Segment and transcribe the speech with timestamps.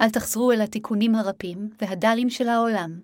[0.00, 3.00] אל תחזרו אל התיקונים הרפים והדלים של העולם.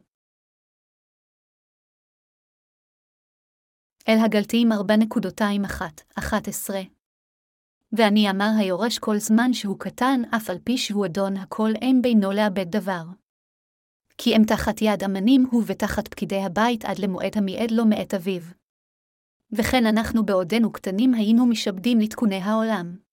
[4.08, 6.22] אל הגלתיים 4.21-11
[7.92, 12.32] ואני אמר היורש כל זמן שהוא קטן, אף על פי שהוא אדון הכל אין בינו
[12.32, 13.04] לאבד דבר.
[14.18, 18.42] כי אם תחת יד אמנים הוא ותחת פקידי הבית עד למועד המיעד לו מאת אביו.
[19.52, 23.05] וכן אנחנו בעודנו קטנים היינו משעבדים לתקוני העולם.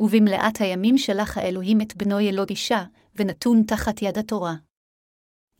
[0.00, 2.84] ובמלאת הימים שלח האלוהים את בנו ילוד אישה,
[3.16, 4.54] ונתון תחת יד התורה.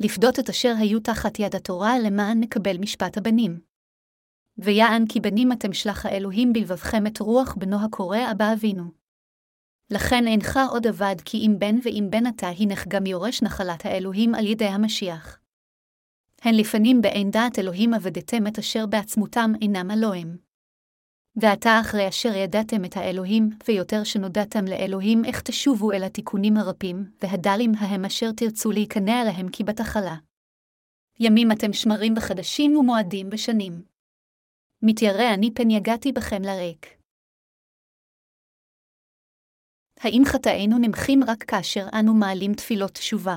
[0.01, 3.61] לפדות את אשר היו תחת יד התורה למען נקבל משפט הבנים.
[4.59, 8.85] ויען כי בנים אתם שלח האלוהים בלבבכם את רוח בנו הקורא אבא אבינו.
[9.91, 14.35] לכן אינך עוד אבד כי אם בן ואם בן אתה הנך גם יורש נחלת האלוהים
[14.35, 15.39] על ידי המשיח.
[16.43, 20.46] הן לפנים באין דעת אלוהים עבדתם את אשר בעצמותם אינם אלוהים.
[21.41, 27.73] ועתה אחרי אשר ידעתם את האלוהים, ויותר שנודעתם לאלוהים, איך תשובו אל התיקונים הרפים, והדלים
[27.79, 30.17] ההם אשר תרצו להיכנע להם כי בתחלה.
[31.21, 33.73] ימים אתם שמרים בחדשים ומועדים בשנים.
[34.83, 36.87] מתיירא אני פן יגעתי בכם לריק.
[40.01, 43.37] האם חטאינו נמחים רק כאשר אנו מעלים תפילות תשובה?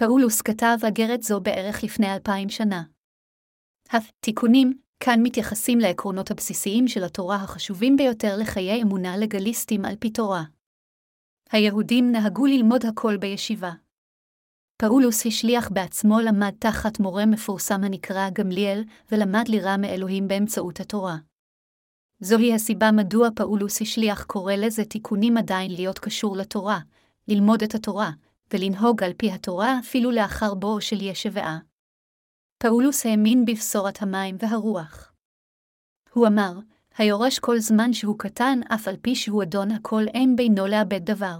[0.00, 2.82] פאולוס כתב אגרת זו בערך לפני אלפיים שנה.
[3.90, 10.42] התיקונים, כאן מתייחסים לעקרונות הבסיסיים של התורה החשובים ביותר לחיי אמונה לגליסטים על פי תורה.
[11.50, 13.72] היהודים נהגו ללמוד הכל בישיבה.
[14.76, 21.16] פאולוס השליח בעצמו למד תחת מורה מפורסם הנקרא גמליאל, ולמד לירה מאלוהים באמצעות התורה.
[22.20, 26.78] זוהי הסיבה מדוע פאולוס השליח קורא לזה תיקונים עדיין להיות קשור לתורה,
[27.28, 28.10] ללמוד את התורה,
[28.52, 31.58] ולנהוג על פי התורה אפילו לאחר בואו של ישבעה.
[32.62, 35.12] פאולוס האמין בבשורת המים והרוח.
[36.12, 36.52] הוא אמר,
[36.96, 41.38] היורש כל זמן שהוא קטן, אף על פי שהוא אדון הכל אין בינו לאבד דבר.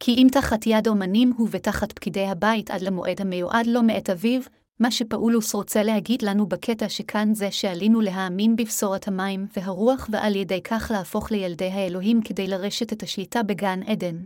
[0.00, 4.40] כי אם תחת יד אומנים הוא ותחת פקידי הבית עד למועד המיועד לו מאת אביו,
[4.80, 10.62] מה שפאולוס רוצה להגיד לנו בקטע שכאן זה שעלינו להאמין בבשורת המים והרוח ועל ידי
[10.62, 14.24] כך להפוך לילדי האלוהים כדי לרשת את השליטה בגן עדן.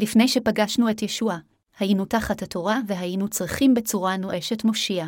[0.00, 1.38] לפני שפגשנו את ישוע,
[1.78, 5.06] היינו תחת התורה והיינו צריכים בצורה נואשת מושיע.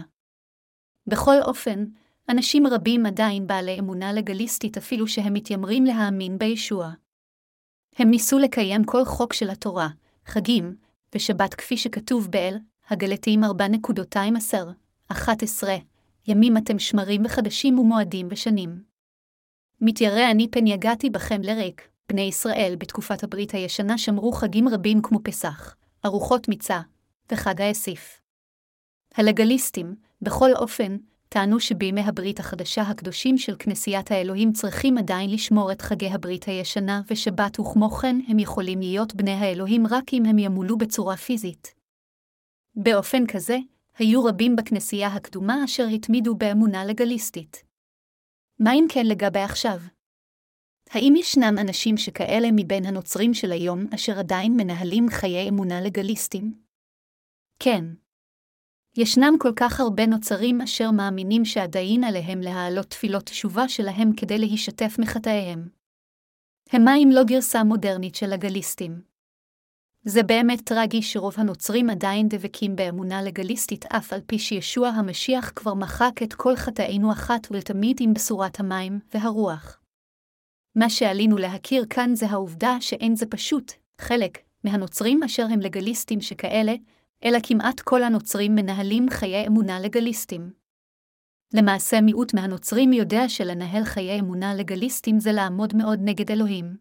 [1.06, 1.84] בכל אופן,
[2.28, 6.92] אנשים רבים עדיין בעלי אמונה לגליסטית אפילו שהם מתיימרים להאמין בישוע.
[7.98, 9.88] הם ניסו לקיים כל חוק של התורה,
[10.26, 10.76] חגים,
[11.14, 12.58] ושבת כפי שכתוב באל,
[12.88, 13.40] הגלתיים
[15.12, 15.16] 4.210,
[16.26, 18.82] ימים אתם שמרים וחדשים ומועדים ושנים.
[19.80, 25.18] מתיירא אני פן יגעתי בכם לריק, בני ישראל בתקופת הברית הישנה שמרו חגים רבים כמו
[25.24, 26.80] פסח, ארוחות מיצה,
[27.32, 28.20] וחג האסיף.
[29.14, 30.96] הלגליסטים, בכל אופן,
[31.28, 37.02] טענו שבימי הברית החדשה הקדושים של כנסיית האלוהים צריכים עדיין לשמור את חגי הברית הישנה
[37.10, 41.74] ושבת, וכמו כן הם יכולים להיות בני האלוהים רק אם הם ימולאו בצורה פיזית.
[42.76, 43.56] באופן כזה,
[43.98, 47.64] היו רבים בכנסייה הקדומה אשר התמידו באמונה לגליסטית.
[48.58, 49.78] מה אם כן לגבי עכשיו?
[50.94, 56.54] האם ישנם אנשים שכאלה מבין הנוצרים של היום אשר עדיין מנהלים חיי אמונה לגליסטים?
[57.58, 57.84] כן.
[58.96, 64.96] ישנם כל כך הרבה נוצרים אשר מאמינים שעדיין עליהם להעלות תפילות תשובה שלהם כדי להישתף
[64.98, 65.68] מחטאיהם.
[66.72, 69.02] המה אם לא גרסה מודרנית של הגליסטים?
[70.04, 75.74] זה באמת טרגי שרוב הנוצרים עדיין דבקים באמונה לגליסטית אף על פי שישוע המשיח כבר
[75.74, 79.83] מחק את כל חטאינו אחת ולתמיד עם בשורת המים והרוח.
[80.76, 86.74] מה שעלינו להכיר כאן זה העובדה שאין זה פשוט, חלק מהנוצרים אשר הם לגליסטים שכאלה,
[87.24, 90.52] אלא כמעט כל הנוצרים מנהלים חיי אמונה לגליסטים.
[91.54, 96.76] למעשה מיעוט מהנוצרים יודע שלנהל חיי אמונה לגליסטים זה לעמוד מאוד נגד אלוהים.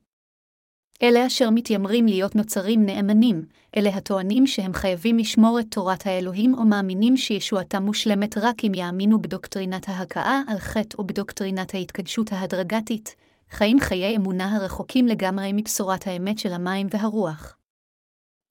[1.04, 3.46] אלה אשר מתיימרים להיות נוצרים נאמנים,
[3.78, 9.22] אלה הטוענים שהם חייבים לשמור את תורת האלוהים או מאמינים שישועתם מושלמת רק אם יאמינו
[9.22, 13.16] בדוקטרינת ההכאה על חטא או בדוקטרינת ההתקדשות ההדרגתית,
[13.54, 17.58] חיים חיי אמונה הרחוקים לגמרי מבשורת האמת של המים והרוח.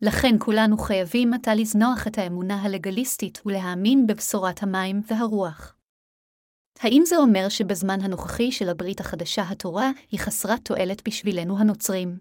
[0.02, 5.76] לכן כולנו חייבים עתה לזנוח את האמונה הלגליסטית ולהאמין בבשורת המים והרוח.
[6.80, 12.18] האם זה אומר שבזמן הנוכחי של הברית החדשה התורה היא חסרת תועלת בשבילנו הנוצרים?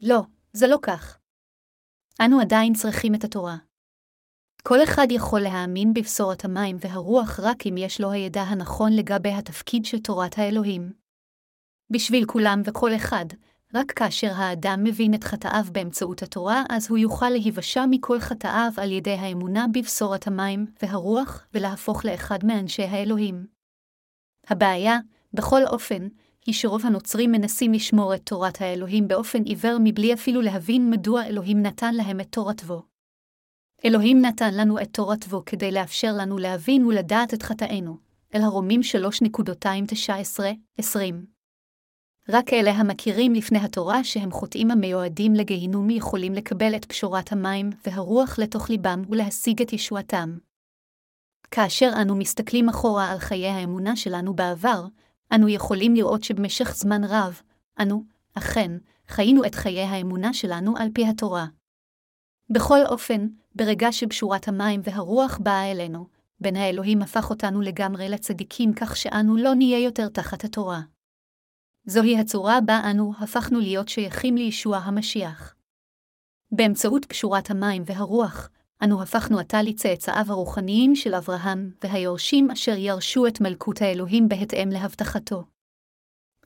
[0.00, 0.20] לא,
[0.52, 1.18] זה לא כך.
[2.20, 3.56] אנו עדיין צריכים את התורה.
[4.62, 9.84] כל אחד יכול להאמין בבשורת המים והרוח רק אם יש לו הידע הנכון לגבי התפקיד
[9.84, 11.03] של תורת האלוהים.
[11.94, 13.24] בשביל כולם וכל אחד,
[13.74, 18.92] רק כאשר האדם מבין את חטאיו באמצעות התורה, אז הוא יוכל להיוושע מכל חטאיו על
[18.92, 23.46] ידי האמונה בבשורת המים והרוח, ולהפוך לאחד מאנשי האלוהים.
[24.46, 24.98] הבעיה,
[25.34, 26.08] בכל אופן,
[26.46, 31.62] היא שרוב הנוצרים מנסים לשמור את תורת האלוהים באופן עיוור מבלי אפילו להבין מדוע אלוהים
[31.62, 32.82] נתן להם את תורתו.
[33.84, 37.96] אלוהים נתן לנו את תורתו כדי לאפשר לנו להבין ולדעת את חטאינו,
[38.34, 38.80] אל הרומים
[40.78, 41.33] 3.19-20.
[42.28, 48.38] רק אלה המכירים לפני התורה שהם חוטאים המיועדים לגיהינום יכולים לקבל את פשורת המים והרוח
[48.38, 50.38] לתוך ליבם ולהשיג את ישועתם.
[51.50, 54.86] כאשר אנו מסתכלים אחורה על חיי האמונה שלנו בעבר,
[55.34, 57.40] אנו יכולים לראות שבמשך זמן רב,
[57.80, 58.04] אנו,
[58.34, 58.70] אכן,
[59.08, 61.46] חיינו את חיי האמונה שלנו על פי התורה.
[62.50, 66.06] בכל אופן, ברגע שבשורת המים והרוח באה אלינו,
[66.40, 70.80] בן האלוהים הפך אותנו לגמרי לצדיקים כך שאנו לא נהיה יותר תחת התורה.
[71.86, 75.54] זוהי הצורה בה אנו הפכנו להיות שייכים לישוע המשיח.
[76.50, 78.50] באמצעות קשורת המים והרוח,
[78.84, 85.44] אנו הפכנו עתה לצאצאיו הרוחניים של אברהם, והיורשים אשר ירשו את מלכות האלוהים בהתאם להבטחתו.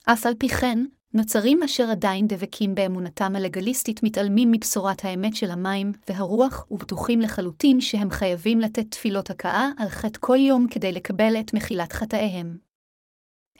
[0.04, 5.92] אף על פי כן, נוצרים אשר עדיין דבקים באמונתם הלגליסטית מתעלמים מבשורת האמת של המים
[6.08, 11.54] והרוח ובטוחים לחלוטין שהם חייבים לתת תפילות הכאה על חטא כל יום כדי לקבל את
[11.54, 12.67] מחילת חטאיהם.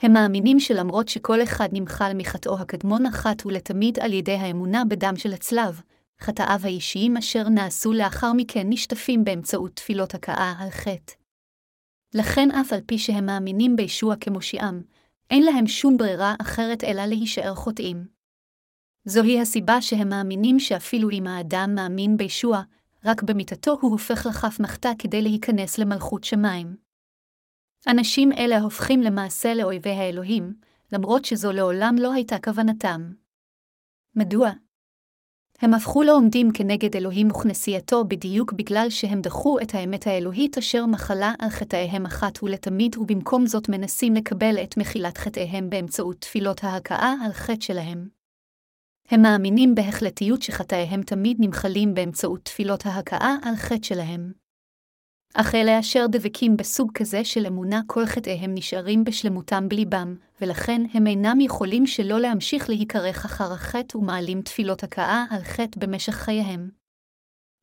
[0.01, 5.33] הם מאמינים שלמרות שכל אחד נמחל מחטאו הקדמון אחת ולתמיד על ידי האמונה בדם של
[5.33, 5.81] הצלב,
[6.21, 11.13] חטאיו האישיים אשר נעשו לאחר מכן נשטפים באמצעות תפילות הכאה על חטא.
[12.13, 14.81] לכן אף על פי שהם מאמינים בישוע כמושיעם,
[15.29, 18.07] אין להם שום ברירה אחרת אלא להישאר חוטאים.
[19.05, 22.61] זוהי הסיבה שהם מאמינים שאפילו אם האדם מאמין בישוע,
[23.05, 26.88] רק במיתתו הוא הופך לכף מחטא כדי להיכנס למלכות שמיים.
[27.87, 30.53] אנשים אלה הופכים למעשה לאויבי האלוהים,
[30.91, 33.11] למרות שזו לעולם לא הייתה כוונתם.
[34.15, 34.51] מדוע?
[35.61, 41.33] הם הפכו לעומדים כנגד אלוהים וכנסייתו בדיוק בגלל שהם דחו את האמת האלוהית אשר מחלה
[41.39, 47.33] על חטאיהם אחת ולתמיד, ובמקום זאת מנסים לקבל את מחילת חטאיהם באמצעות תפילות ההכאה על
[47.33, 48.07] חטא שלהם.
[49.09, 54.38] הם מאמינים בהחלטיות שחטאיהם תמיד נמחלים באמצעות תפילות ההכאה על חטא שלהם.
[55.33, 61.07] אך אלה אשר דבקים בסוג כזה של אמונה כל חטאיהם נשארים בשלמותם בליבם, ולכן הם
[61.07, 66.69] אינם יכולים שלא להמשיך להיקרך אחר החטא ומעלים תפילות הכאה על חטא במשך חייהם.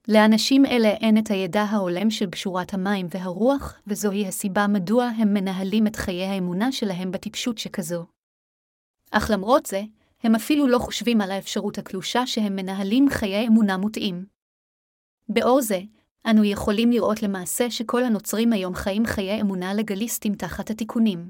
[0.08, 5.86] לאנשים אלה אין את הידע ההולם של בשורת המים והרוח, וזוהי הסיבה מדוע הם מנהלים
[5.86, 8.06] את חיי האמונה שלהם בטיפשות שכזו.
[9.10, 9.82] אך למרות זה,
[10.22, 14.26] הם אפילו לא חושבים על האפשרות הקלושה שהם מנהלים חיי אמונה מוטעים.
[15.28, 15.80] באור זה,
[16.30, 21.28] אנו יכולים לראות למעשה שכל הנוצרים היום חיים חיי אמונה לגליסטים תחת התיקונים.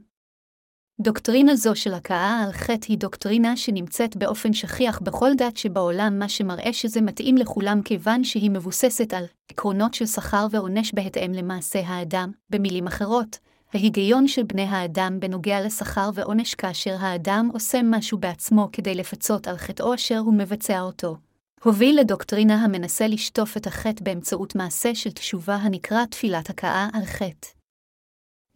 [1.00, 6.28] דוקטרינה זו של הכאה על חטא היא דוקטרינה שנמצאת באופן שכיח בכל דת שבעולם, מה
[6.28, 12.32] שמראה שזה מתאים לכולם כיוון שהיא מבוססת על עקרונות של שכר ועונש בהתאם למעשה האדם,
[12.50, 13.38] במילים אחרות,
[13.74, 19.56] ההיגיון של בני האדם בנוגע לשכר ועונש כאשר האדם עושה משהו בעצמו כדי לפצות על
[19.56, 21.16] חטאו אשר הוא מבצע אותו.
[21.64, 27.48] הוביל לדוקטרינה המנסה לשטוף את החטא באמצעות מעשה של תשובה הנקרא תפילת הכאה על חטא.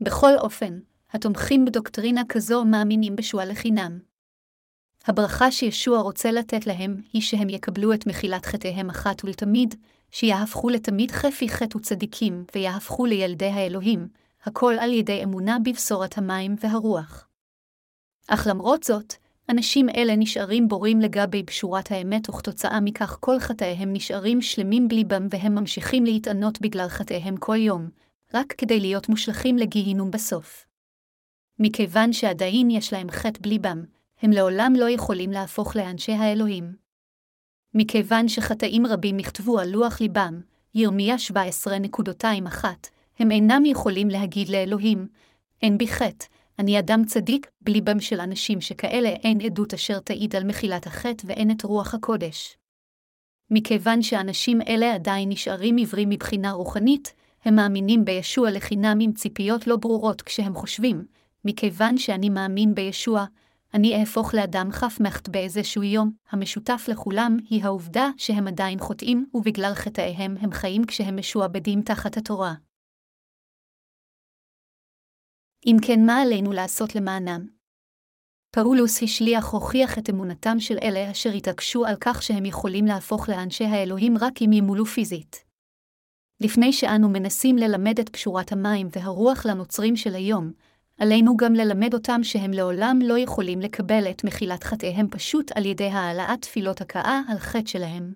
[0.00, 0.78] בכל אופן,
[1.10, 3.98] התומכים בדוקטרינה כזו מאמינים בשוע לחינם.
[5.06, 9.74] הברכה שישוע רוצה לתת להם היא שהם יקבלו את מחילת חטאיהם אחת ולתמיד,
[10.10, 14.08] שיהפכו לתמיד חפי חטא וצדיקים, ויהפכו לילדי האלוהים,
[14.42, 17.28] הכל על ידי אמונה בבשורת המים והרוח.
[18.28, 19.14] אך למרות זאת,
[19.50, 25.54] אנשים אלה נשארים בורים לגבי בשורת האמת, וכתוצאה מכך כל חטאיהם נשארים שלמים בליבם והם
[25.54, 27.88] ממשיכים להתענות בגלל חטאיהם כל יום,
[28.34, 30.66] רק כדי להיות מושלכים לגיהינום בסוף.
[31.58, 33.84] מכיוון שעדיין יש להם חטא בליבם,
[34.22, 36.72] הם לעולם לא יכולים להפוך לאנשי האלוהים.
[37.74, 40.40] מכיוון שחטאים רבים נכתבו על לוח ליבם,
[40.74, 42.64] ירמיה 17.21,
[43.18, 45.08] הם אינם יכולים להגיד לאלוהים,
[45.62, 46.26] אין בי חטא,
[46.60, 51.50] אני אדם צדיק, בליבם של אנשים שכאלה אין עדות אשר תעיד על מחילת החטא ואין
[51.50, 52.56] את רוח הקודש.
[53.50, 57.14] מכיוון שאנשים אלה עדיין נשארים עיוורים מבחינה רוחנית,
[57.44, 61.04] הם מאמינים בישוע לחינם עם ציפיות לא ברורות כשהם חושבים,
[61.44, 63.24] מכיוון שאני מאמין בישוע,
[63.74, 69.72] אני אהפוך לאדם חף מחט באיזשהו יום, המשותף לכולם היא העובדה שהם עדיין חוטאים, ובגלל
[69.74, 72.54] חטאיהם הם חיים כשהם משועבדים תחת התורה.
[75.66, 77.46] אם כן, מה עלינו לעשות למענם?
[78.50, 83.64] פאולוס השליח הוכיח את אמונתם של אלה אשר התעקשו על כך שהם יכולים להפוך לאנשי
[83.64, 85.44] האלוהים רק אם ימולאו פיזית.
[86.40, 90.52] לפני שאנו מנסים ללמד את פשורת המים והרוח לנוצרים של היום,
[90.98, 95.88] עלינו גם ללמד אותם שהם לעולם לא יכולים לקבל את מחילת חטאיהם פשוט על ידי
[95.88, 98.12] העלאת תפילות הכאה על חטא שלהם.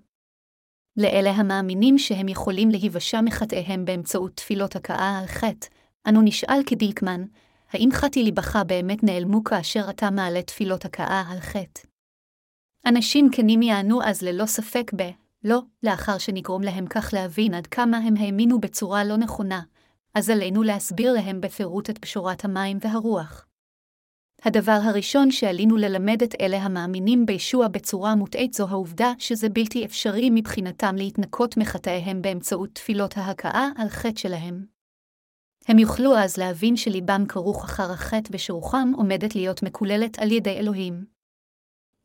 [0.96, 5.66] לאלה המאמינים שהם יכולים להיוושע מחטאיהם באמצעות תפילות הכאה על חטא,
[6.08, 7.24] אנו נשאל כדיקמן,
[7.72, 11.80] האם חטי ליבך באמת נעלמו כאשר אתה מעלה תפילות הכאה על חטא?
[12.86, 15.02] אנשים כנים יענו אז ללא ספק ב,
[15.44, 19.62] לא, לאחר שנגרום להם כך להבין עד כמה הם האמינו בצורה לא נכונה,
[20.14, 23.46] אז עלינו להסביר להם בפירוט את פשורת המים והרוח.
[24.42, 30.30] הדבר הראשון שעלינו ללמד את אלה המאמינים בישוע בצורה מוטעית זו העובדה שזה בלתי אפשרי
[30.32, 34.73] מבחינתם להתנקות מחטאיהם באמצעות תפילות ההכאה על חטא שלהם.
[35.68, 41.04] הם יוכלו אז להבין שליבם כרוך אחר החטא ושרוחם עומדת להיות מקוללת על ידי אלוהים.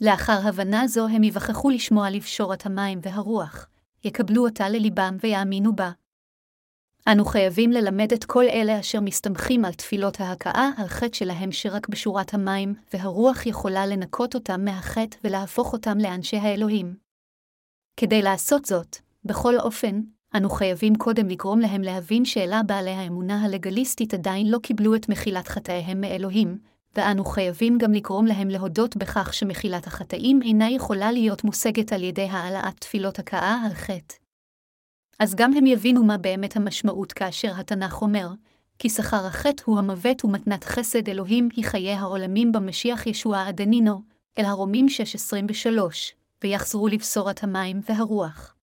[0.02, 3.68] לאחר הבנה זו הם יווכחו לשמוע לפשורת המים והרוח,
[4.04, 5.92] יקבלו אותה לליבם ויאמינו בה.
[7.12, 11.90] אנו חייבים ללמד את כל אלה אשר מסתמכים על תפילות ההכאה על חטא שלהם שרק
[11.90, 16.96] בשורת המים והרוח יכולה לנקות אותם מהחטא ולהפוך אותם לאנשי האלוהים.
[17.98, 20.02] כדי לעשות זאת, בכל אופן,
[20.36, 25.48] אנו חייבים קודם לגרום להם להבין שאלה בעלי האמונה הלגליסטית עדיין לא קיבלו את מחילת
[25.48, 26.58] חטאיהם מאלוהים,
[26.96, 32.28] ואנו חייבים גם לגרום להם להודות בכך שמחילת החטאים אינה יכולה להיות מושגת על ידי
[32.32, 34.16] העלאת תפילות הכאה על חטא.
[35.20, 38.28] אז גם הם יבינו מה באמת המשמעות כאשר התנ"ך אומר,
[38.80, 44.02] כי שכר החטא הוא המוות ומתנת חסד אלוהים היא חיי העולמים במשיח ישוע עדנינו,
[44.38, 44.86] אל הרומים
[45.66, 45.70] 6.23,
[46.44, 48.59] ויחזרו לבשורת המים והרוח.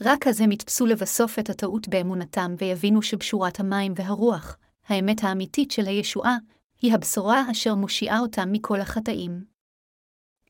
[0.00, 4.56] רק אז הם יתפסו לבסוף את הטעות באמונתם ויבינו שבשורת המים והרוח,
[4.88, 6.36] האמת האמיתית של הישועה,
[6.82, 9.44] היא הבשורה אשר מושיעה אותם מכל החטאים.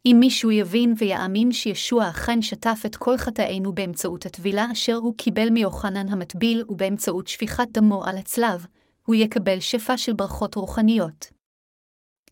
[0.06, 5.50] אם מישהו יבין ויאמין שישוע אכן שטף את כל חטאינו באמצעות הטבילה אשר הוא קיבל
[5.50, 8.66] מיוחנן המטביל ובאמצעות שפיכת דמו על הצלב,
[9.06, 11.35] הוא יקבל שפע של ברכות רוחניות.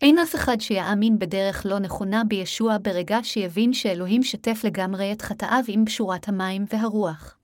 [0.03, 5.65] אין אף אחד שיאמין בדרך לא נכונה בישוע ברגע שיבין שאלוהים שתף לגמרי את חטאיו
[5.69, 7.39] עם בשורת המים והרוח.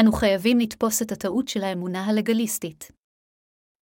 [0.00, 2.92] אנו חייבים לתפוס את הטעות של האמונה הלגליסטית.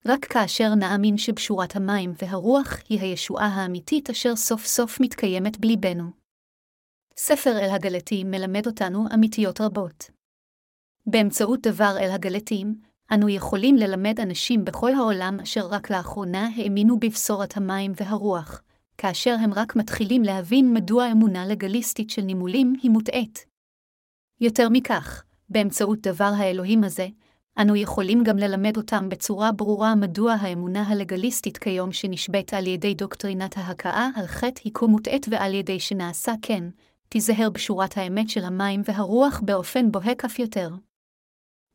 [0.07, 6.11] רק כאשר נאמין שבשורת המים והרוח היא הישועה האמיתית אשר סוף סוף מתקיימת בליבנו.
[7.17, 10.11] ספר אל הגלתים מלמד אותנו אמיתיות רבות.
[11.07, 12.81] באמצעות דבר אל הגלתים,
[13.15, 18.63] אנו יכולים ללמד אנשים בכל העולם אשר רק לאחרונה האמינו בבשורת המים והרוח,
[18.99, 23.47] כאשר הם רק מתחילים להבין מדוע אמונה לגליסטית של נימולים היא מוטעית.
[24.41, 27.09] יותר מכך, באמצעות דבר האלוהים הזה,
[27.59, 33.57] אנו יכולים גם ללמד אותם בצורה ברורה מדוע האמונה הלגליסטית כיום שנשבית על ידי דוקטרינת
[33.57, 36.65] ההכאה על חטא היא כה מוטעית ועל ידי שנעשה כן,
[37.09, 40.71] תיזהר בשורת האמת של המים והרוח באופן בוהק אף יותר.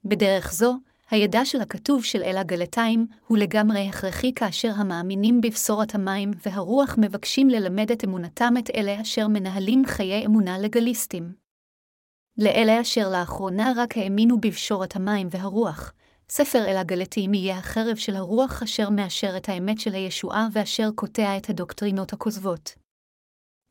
[0.03, 0.75] בדרך זו,
[1.09, 7.49] הידע של הכתוב של אל הגלתיים הוא לגמרי הכרחי כאשר המאמינים בבשורת המים והרוח מבקשים
[7.49, 11.33] ללמד את אמונתם את אלה אשר מנהלים חיי אמונה לגליסטים.
[12.37, 15.93] לאלה אשר לאחרונה רק האמינו בבשורת המים והרוח,
[16.29, 21.37] ספר אל הגלתיים יהיה החרב של הרוח אשר מאשר את האמת של הישועה ואשר קוטע
[21.37, 22.75] את הדוקטרינות הכוזבות.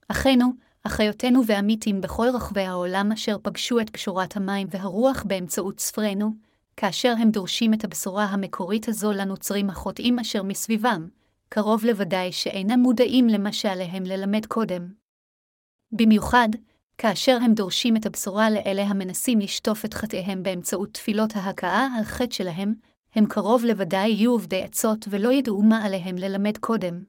[0.08, 0.46] אחינו,
[0.86, 6.32] אחיותינו ועמיתים בכל רחבי העולם אשר פגשו את בשורת המים והרוח באמצעות ספרנו,
[6.76, 11.08] כאשר הם דורשים את הבשורה המקורית הזו לנוצרים החוטאים אשר מסביבם,
[11.48, 14.92] קרוב לוודאי שאינם מודעים למה שעליהם ללמד קודם.
[15.92, 16.48] במיוחד,
[16.98, 22.34] כאשר הם דורשים את הבשורה לאלה המנסים לשטוף את חטאיהם באמצעות תפילות ההכאה על חטא
[22.34, 22.74] שלהם,
[23.14, 27.04] הם קרוב לוודאי יהיו עובדי עצות ולא ידעו מה עליהם ללמד קודם.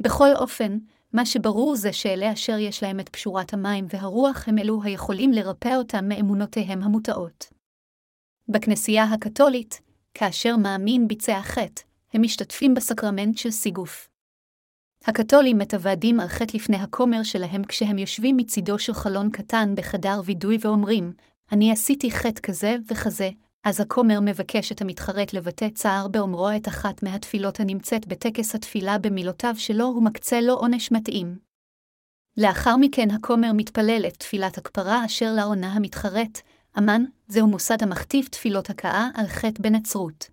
[0.00, 0.78] בכל אופן,
[1.12, 5.76] מה שברור זה שאלה אשר יש להם את פשורת המים והרוח הם אלו היכולים לרפא
[5.76, 7.59] אותם מאמונותיהם המוטעות.
[8.50, 9.80] בכנסייה הקתולית,
[10.14, 14.08] כאשר מאמין ביצע חטא, הם משתתפים בסקרמנט של סיגוף.
[15.04, 20.58] הקתולים מתוודים על חטא לפני הכומר שלהם כשהם יושבים מצידו של חלון קטן בחדר וידוי
[20.60, 21.12] ואומרים,
[21.52, 23.30] אני עשיתי חטא כזה וכזה,
[23.64, 29.54] אז הכומר מבקש את המתחרט לבטא צער באומרו את אחת מהתפילות הנמצאת בטקס התפילה במילותיו
[29.56, 31.38] שלו ומקצה לו עונש מתאים.
[32.36, 36.40] לאחר מכן הכומר מתפלל את תפילת הכפרה אשר לעונה המתחרט,
[36.78, 40.30] אמן, זהו מוסד המכתיב תפילות הכאה על חטא בנצרות.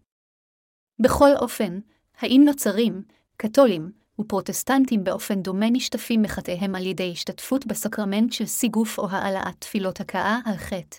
[1.00, 1.80] בכל אופן,
[2.20, 3.04] האם נוצרים,
[3.38, 10.00] קתולים, ופרוטסטנטים באופן דומה נשטפים מחטאיהם על ידי השתתפות בסקרמנט של סיגוף או העלאת תפילות
[10.00, 10.98] הכאה על חטא.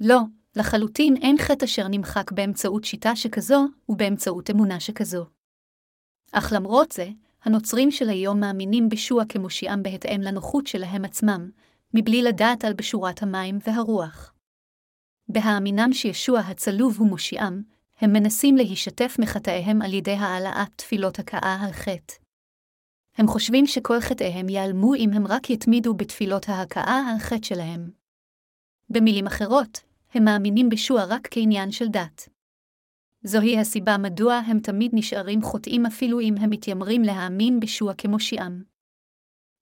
[0.00, 0.18] לא,
[0.56, 5.26] לחלוטין אין חטא אשר נמחק באמצעות שיטה שכזו ובאמצעות אמונה שכזו.
[6.32, 7.08] אך למרות זה,
[7.44, 11.50] הנוצרים של היום מאמינים בשוע כמושיעם בהתאם לנוחות שלהם עצמם,
[11.94, 14.31] מבלי לדעת על בשורת המים והרוח.
[15.28, 17.62] בהאמינם שישוע הצלוב הוא מושיעם,
[18.00, 22.14] הם מנסים להישתף מחטאיהם על ידי העלאת תפילות הכאה על חטא.
[23.16, 27.90] הם חושבים שכל חטאיהם ייעלמו אם הם רק יתמידו בתפילות ההכאה על חטא שלהם.
[28.90, 29.80] במילים אחרות,
[30.14, 32.28] הם מאמינים בישוע רק כעניין של דת.
[33.22, 38.62] זוהי הסיבה מדוע הם תמיד נשארים חוטאים אפילו אם הם מתיימרים להאמין בישוע כמושיעם.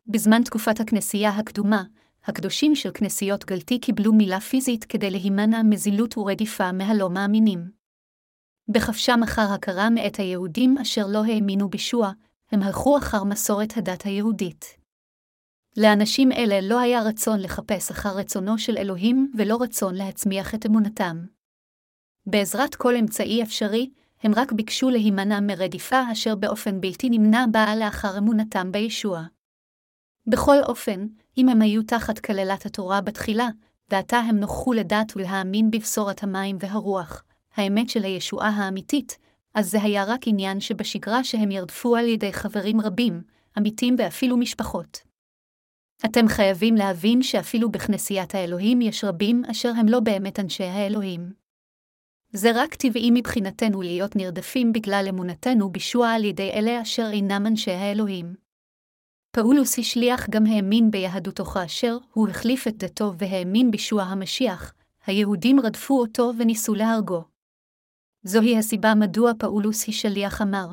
[0.07, 1.83] בזמן תקופת הכנסייה הקדומה,
[2.25, 7.71] הקדושים של כנסיות גלתי קיבלו מילה פיזית כדי להימנע מזילות ורדיפה מהלא מאמינים.
[8.69, 12.13] בחפשם אחר הכרה מאת היהודים אשר לא האמינו בישוע,
[12.53, 14.65] הם הלכו אחר מסורת הדת היהודית.
[15.77, 21.27] לאנשים אלה לא היה רצון לחפש אחר רצונו של אלוהים ולא רצון להצמיח את אמונתם.
[22.27, 23.91] בעזרת כל אמצעי אפשרי,
[24.23, 29.23] הם רק ביקשו להימנע מרדיפה אשר באופן בלתי נמנע באה לאחר אמונתם בישוע.
[30.27, 31.07] בכל אופן,
[31.41, 33.49] אם הם היו תחת כללת התורה בתחילה,
[33.91, 37.25] ועתה הם נוכחו לדעת ולהאמין בבשורת המים והרוח,
[37.57, 39.19] האמת של הישועה האמיתית,
[39.55, 43.23] אז זה היה רק עניין שבשגרה שהם ירדפו על ידי חברים רבים,
[43.57, 45.01] עמיתים ואפילו משפחות.
[46.05, 51.33] אתם חייבים להבין שאפילו בכנסיית האלוהים יש רבים אשר הם לא באמת אנשי האלוהים.
[52.33, 57.71] זה רק טבעי מבחינתנו להיות נרדפים בגלל אמונתנו בישוע על ידי אלה אשר אינם אנשי
[57.71, 58.50] האלוהים.
[59.33, 64.73] פאולוס השליח גם האמין ביהדותו כאשר הוא החליף את דתו והאמין בישוע המשיח,
[65.07, 67.25] היהודים רדפו אותו וניסו להרגו.
[68.23, 70.67] זוהי הסיבה מדוע פאולוס השליח אמר,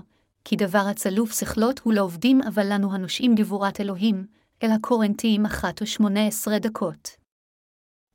[0.45, 4.25] כי דבר הצלוף שכלות הוא לעובדים אבל לנו הנושעים גבורת אלוהים,
[4.63, 7.09] אל הקורנטיים אחת ושמונה עשרה דקות.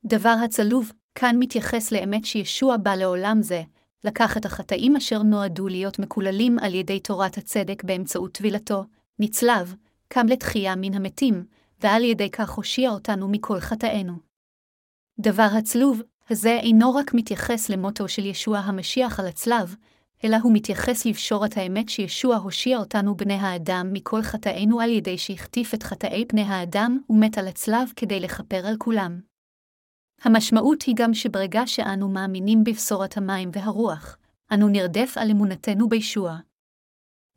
[0.05, 3.63] דבר הצלוב, כאן מתייחס לאמת שישוע בא לעולם זה,
[4.03, 8.83] לקח את החטאים אשר נועדו להיות מקוללים על ידי תורת הצדק באמצעות טבילתו,
[9.19, 9.75] נצלב,
[10.13, 11.45] קם לתחייה מן המתים,
[11.81, 14.13] ועל ידי כך הושיע אותנו מכל חטאינו.
[15.19, 19.75] דבר הצלוב, הזה אינו רק מתייחס למוטו של ישוע המשיח על הצלב,
[20.23, 25.73] אלא הוא מתייחס לבשורת האמת שישוע הושיע אותנו בני האדם מכל חטאינו על ידי שהחטיף
[25.73, 29.21] את חטאי בני האדם ומת על הצלב כדי לכפר על כולם.
[30.21, 34.17] המשמעות היא גם שברגע שאנו מאמינים בבשורת המים והרוח,
[34.53, 36.37] אנו נרדף על אמונתנו בישוע.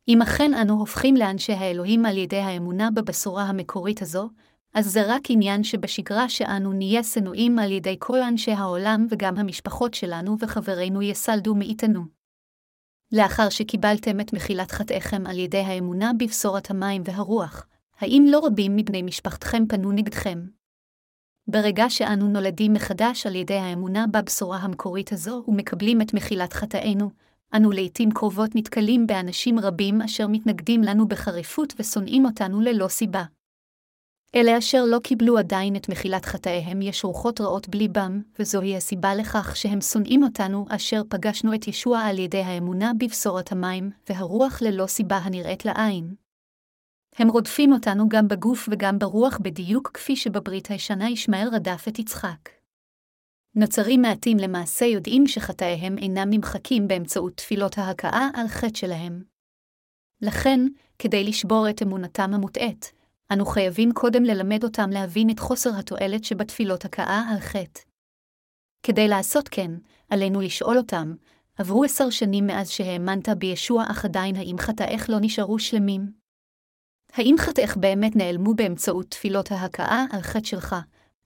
[0.08, 4.28] אם אכן אנו הופכים לאנשי האלוהים על ידי האמונה בבשורה המקורית הזו,
[4.74, 9.94] אז זה רק עניין שבשגרה שאנו נהיה שנואים על ידי כל אנשי העולם וגם המשפחות
[9.94, 12.00] שלנו וחברינו יסלדו מאיתנו.
[13.12, 17.66] לאחר שקיבלתם את מחילת חטאיכם על ידי האמונה בבשורת המים והרוח,
[17.98, 20.46] האם לא רבים מבני משפחתכם פנו נגדכם?
[21.48, 27.10] ברגע שאנו נולדים מחדש על ידי האמונה בבשורה המקורית הזו ומקבלים את מחילת חטאינו,
[27.54, 33.24] אנו לעתים קרובות נתקלים באנשים רבים אשר מתנגדים לנו בחריפות ושונאים אותנו ללא סיבה.
[34.34, 39.56] אלה אשר לא קיבלו עדיין את מחילת חטאיהם יש רוחות רעות בליבם, וזוהי הסיבה לכך
[39.56, 45.16] שהם שונאים אותנו אשר פגשנו את ישוע על ידי האמונה בבשורת המים, והרוח ללא סיבה
[45.16, 46.14] הנראית לעין.
[47.18, 52.55] הם רודפים אותנו גם בגוף וגם ברוח בדיוק כפי שבברית הישנה ישמעאל רדף את יצחק.
[53.58, 59.22] נוצרים מעטים למעשה יודעים שחטאיהם אינם נמחקים באמצעות תפילות ההכאה על חטא שלהם.
[60.22, 60.60] לכן,
[60.98, 62.92] כדי לשבור את אמונתם המוטעית,
[63.32, 67.80] אנו חייבים קודם ללמד אותם להבין את חוסר התועלת שבתפילות הכאה על חטא.
[68.82, 69.70] כדי לעשות כן,
[70.08, 71.14] עלינו לשאול אותם,
[71.56, 76.12] עברו עשר שנים מאז שהאמנת בישוע אך עדיין האם חטאיך לא נשארו שלמים?
[77.12, 80.76] האם חטאיך באמת נעלמו באמצעות תפילות ההכאה על חטא שלך,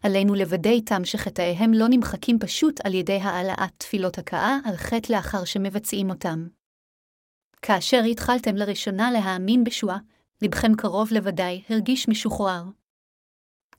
[0.03, 5.45] עלינו לוודא איתם שחטאיהם לא נמחקים פשוט על ידי העלאת תפילות הכאה על חטא לאחר
[5.45, 6.49] שמבצעים אותם.
[7.63, 9.99] כאשר התחלתם לראשונה להאמין בשואה,
[10.43, 12.63] לבכם קרוב לוודאי הרגיש משוחרר.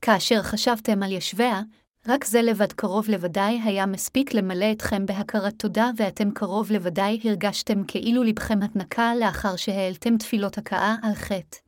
[0.02, 1.62] כאשר חשבתם על ישביה,
[2.06, 7.84] רק זה לבד קרוב לוודאי היה מספיק למלא אתכם בהכרת תודה ואתם קרוב לוודאי הרגשתם
[7.88, 11.58] כאילו לבכם התנקה לאחר שהעלתם תפילות הכאה על חטא.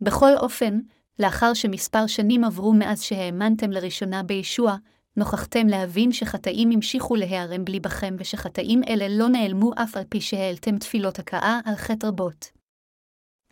[0.00, 0.80] בכל אופן,
[1.18, 4.76] לאחר שמספר שנים עברו מאז שהאמנתם לראשונה בישוע,
[5.16, 11.18] נוכחתם להבין שחטאים המשיכו להיערם בליבכם ושחטאים אלה לא נעלמו אף על פי שהעלתם תפילות
[11.18, 12.50] הכאה על חטא רבות.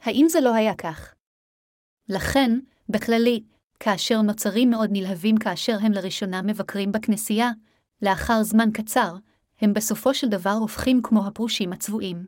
[0.03, 1.14] האם זה לא היה כך?
[2.09, 3.42] לכן, בכללי,
[3.81, 7.51] כאשר נוצרים מאוד נלהבים כאשר הם לראשונה מבקרים בכנסייה,
[8.03, 9.16] לאחר זמן קצר,
[9.61, 12.27] הם בסופו של דבר הופכים כמו הפרושים הצבועים.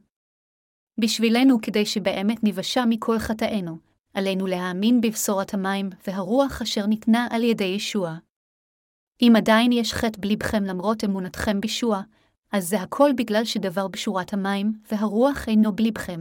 [0.98, 3.78] בשבילנו, כדי שבאמת ניוושע מכל חטאינו,
[4.14, 8.16] עלינו להאמין בבשורת המים והרוח אשר ניתנה על ידי ישוע.
[9.22, 12.00] אם עדיין יש חטא בליבכם למרות אמונתכם בישוע,
[12.52, 16.20] אז זה הכל בגלל שדבר בשורת המים והרוח אינו בליבכם.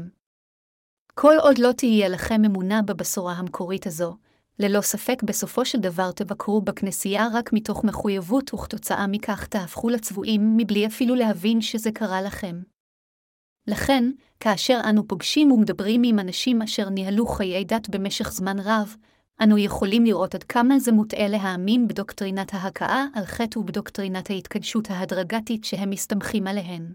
[1.14, 4.18] כל עוד לא תהיה לכם אמונה בבשורה המקורית הזו,
[4.60, 10.88] ללא ספק בסופו של דבר תבקרו בכנסייה רק מתוך מחויבות וכתוצאה מכך תהפכו לצבועים מבלי
[10.88, 12.73] אפילו להבין שזה קרה לכם.
[13.68, 14.04] לכן,
[14.40, 18.96] כאשר אנו פוגשים ומדברים עם אנשים אשר ניהלו חיי דת במשך זמן רב,
[19.44, 25.64] אנו יכולים לראות עד כמה זה מוטעה להאמין בדוקטרינת ההכאה על חטא ובדוקטרינת ההתקדשות ההדרגתית
[25.64, 26.94] שהם מסתמכים עליהן.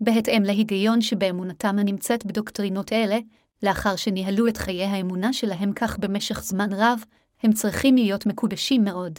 [0.00, 3.18] בהתאם להיגיון שבאמונתם הנמצאת בדוקטרינות אלה,
[3.62, 7.04] לאחר שניהלו את חיי האמונה שלהם כך במשך זמן רב,
[7.42, 9.18] הם צריכים להיות מקודשים מאוד.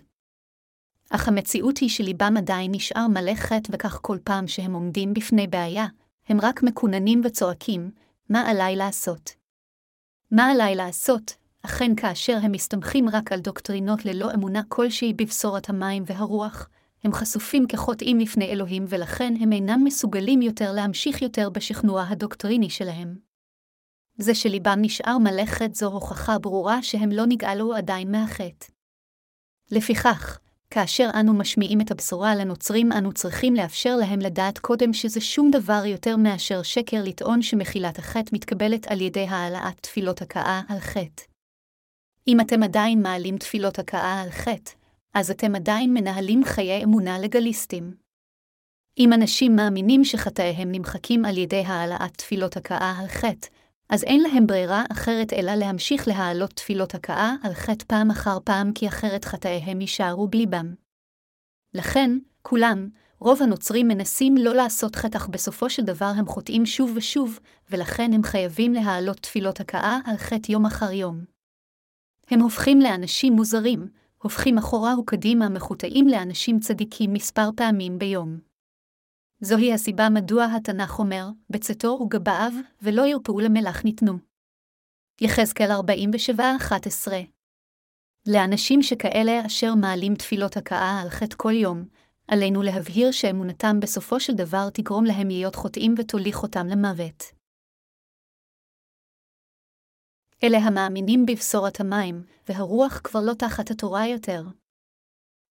[1.09, 5.85] אך המציאות היא שליבם עדיין נשאר מלא חטא וכך כל פעם שהם עומדים בפני בעיה,
[6.27, 7.91] הם רק מקוננים וצועקים,
[8.29, 9.35] מה עליי לעשות?
[10.31, 11.35] מה עליי לעשות?
[11.65, 16.69] אכן כאשר הם מסתמכים רק על דוקטרינות ללא אמונה כלשהי בבשורת המים והרוח,
[17.03, 23.15] הם חשופים כחוטאים לפני אלוהים ולכן הם אינם מסוגלים יותר להמשיך יותר בשכנוע הדוקטריני שלהם.
[24.17, 28.67] זה שליבם נשאר מלא חטא זו הוכחה ברורה שהם לא נגאלו עדיין מהחטא.
[29.71, 30.39] לפיכך,
[30.71, 35.85] כאשר אנו משמיעים את הבשורה לנוצרים, אנו צריכים לאפשר להם לדעת קודם שזה שום דבר
[35.85, 41.23] יותר מאשר שקר לטעון שמחילת החטא מתקבלת על ידי העלאת תפילות הכאה על חטא.
[42.27, 44.71] אם אתם עדיין מעלים תפילות הכאה על חטא,
[45.13, 47.93] אז אתם עדיין מנהלים חיי אמונה לגליסטים.
[48.97, 53.47] אם אנשים מאמינים שחטאיהם נמחקים על ידי העלאת תפילות הכאה על חטא,
[53.91, 58.73] אז אין להם ברירה אחרת אלא להמשיך להעלות תפילות הכאה על חטא פעם אחר פעם,
[58.73, 60.75] כי אחרת חטאיהם יישארו בליבם.
[61.73, 66.91] לכן, כולם, רוב הנוצרים מנסים לא לעשות חטא, אך בסופו של דבר הם חוטאים שוב
[66.95, 71.25] ושוב, ולכן הם חייבים להעלות תפילות הכאה על חטא יום אחר יום.
[72.27, 78.50] הם הופכים לאנשים מוזרים, הופכים אחורה וקדימה מחוטאים לאנשים צדיקים מספר פעמים ביום.
[79.43, 82.51] זוהי הסיבה מדוע התנ"ך אומר, בצאתו וגבעיו,
[82.81, 84.13] ולא ירפאו למלח ניתנו.
[85.21, 87.11] יחזקאל 47-11
[88.27, 91.85] לאנשים שכאלה אשר מעלים תפילות הכאה על חטא כל יום,
[92.27, 97.23] עלינו להבהיר שאמונתם בסופו של דבר תגרום להם להיות חוטאים ותוליך אותם למוות.
[100.43, 104.43] אלה המאמינים בבשורת המים, והרוח כבר לא תחת התורה יותר.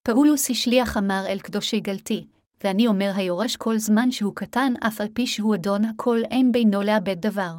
[0.07, 2.27] פאולוס השליח אמר אל קדושי גלתי,
[2.65, 6.83] ואני אומר היורש כל זמן שהוא קטן, אף על פי שהוא אדון הכל, אין בינו
[6.83, 7.55] לאבד דבר.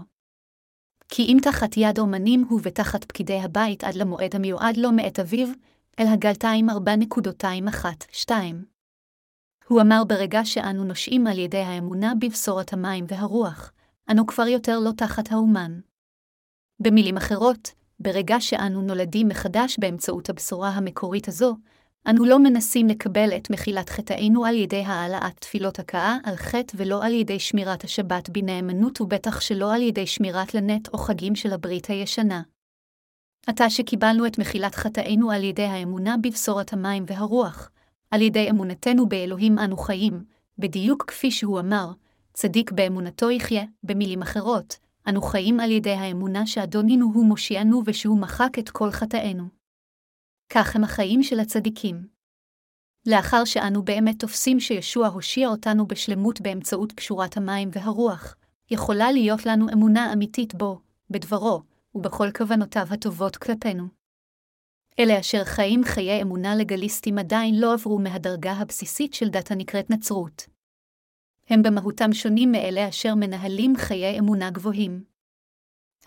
[1.10, 5.48] כי אם תחת יד אומנים הוא ותחת פקידי הבית עד למועד המיועד לו מאת אביו,
[6.00, 8.66] אל הגלתיים ארבע נקודותיים אחת, שתיים.
[9.68, 13.72] הוא אמר ברגע שאנו נושעים על ידי האמונה בבשורת המים והרוח,
[14.12, 15.80] אנו כבר יותר לא תחת האומן.
[16.80, 21.56] במילים אחרות, ברגע שאנו נולדים מחדש באמצעות הבשורה המקורית הזו,
[22.10, 27.06] אנו לא מנסים לקבל את מחילת חטאינו על ידי העלאת תפילות הכאה על חטא ולא
[27.06, 31.86] על ידי שמירת השבת בנאמנות ובטח שלא על ידי שמירת לנט או חגים של הברית
[31.86, 32.42] הישנה.
[33.48, 37.70] עתה שקיבלנו את מחילת חטאינו על ידי האמונה בבשורת המים והרוח,
[38.12, 40.24] על ידי אמונתנו באלוהים אנו חיים,
[40.58, 41.92] בדיוק כפי שהוא אמר,
[42.34, 44.76] צדיק באמונתו יחיה, במילים אחרות,
[45.10, 49.61] אנו חיים על ידי האמונה שאדונינו הוא מושיענו ושהוא מחק את כל חטאינו.
[50.54, 52.08] כך הם החיים של הצדיקים.
[53.06, 58.36] לאחר שאנו באמת תופסים שישוע הושיע אותנו בשלמות באמצעות קשורת המים והרוח,
[58.72, 61.62] יכולה להיות לנו אמונה אמיתית בו, בדברו,
[61.96, 63.88] ובכל כוונותיו הטובות כלפינו.
[65.00, 70.48] אלה אשר חיים חיי אמונה לגליסטים עדיין לא עברו מהדרגה הבסיסית של דת הנקראת נצרות.
[71.50, 75.11] הם במהותם שונים מאלה אשר מנהלים חיי אמונה גבוהים.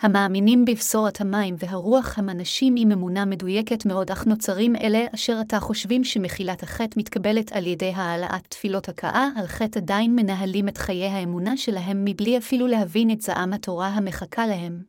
[0.04, 5.60] המאמינים בבשורת המים והרוח הם אנשים עם אמונה מדויקת מאוד, אך נוצרים אלה אשר עתה
[5.60, 11.06] חושבים שמחילת החטא מתקבלת על ידי העלאת תפילות הכאה על חטא עדיין מנהלים את חיי
[11.06, 14.84] האמונה שלהם מבלי אפילו להבין את זעם התורה המחכה להם.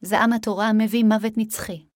[0.00, 1.86] זעם התורה מביא מוות נצחי.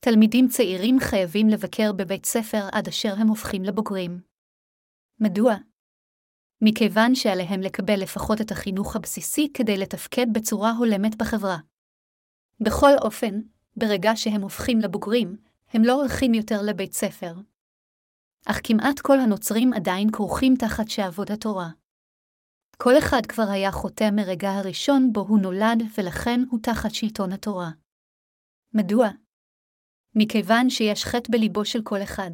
[0.00, 4.20] תלמידים צעירים חייבים לבקר בבית ספר עד אשר הם הופכים לבוגרים.
[5.20, 5.54] מדוע?
[6.60, 11.56] מכיוון שעליהם לקבל לפחות את החינוך הבסיסי כדי לתפקד בצורה הולמת בחברה.
[12.60, 13.40] בכל אופן,
[13.76, 15.36] ברגע שהם הופכים לבוגרים,
[15.68, 17.34] הם לא הולכים יותר לבית ספר.
[18.46, 21.68] אך כמעט כל הנוצרים עדיין כרוכים תחת שעבוד התורה.
[22.78, 27.70] כל אחד כבר היה חוטא מרגע הראשון בו הוא נולד, ולכן הוא תחת שלטון התורה.
[28.74, 29.08] מדוע?
[30.14, 32.30] מכיוון שיש חטא בליבו של כל אחד.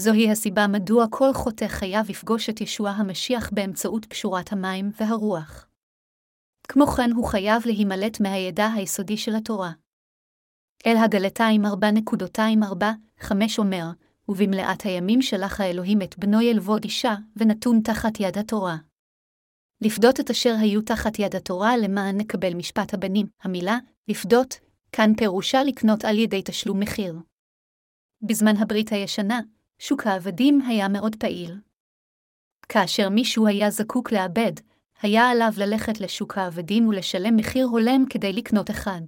[0.00, 5.66] זוהי הסיבה מדוע כל חוטא חייב לפגוש את ישוע המשיח באמצעות פשורת המים והרוח.
[6.68, 9.72] כמו כן הוא חייב להימלט מהידע היסודי של התורה.
[10.86, 11.62] אל הגלתיים
[13.20, 13.84] חמש אומר,
[14.28, 18.76] ובמלאת הימים שלח האלוהים את בנו ילבוד אישה, ונתון תחת יד התורה.
[19.80, 23.26] לפדות את אשר היו תחת יד התורה למען נקבל משפט הבנים.
[23.42, 24.54] המילה, לפדות,
[24.92, 27.14] כאן פירושה לקנות על ידי תשלום מחיר.
[28.22, 29.40] בזמן הברית הישנה,
[29.78, 31.60] שוק העבדים היה מאוד פעיל.
[32.68, 34.52] כאשר מישהו היה זקוק לעבד,
[35.02, 39.00] היה עליו ללכת לשוק העבדים ולשלם מחיר הולם כדי לקנות אחד.